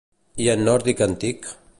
[0.45, 1.47] I en nòrdic antic?